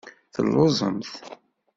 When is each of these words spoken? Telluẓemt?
Telluẓemt? 0.33 1.11